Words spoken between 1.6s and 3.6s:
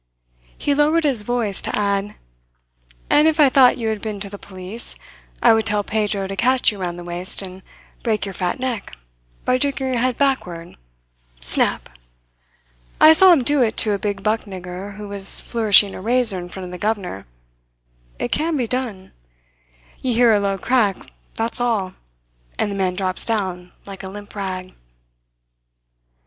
to add: "And if I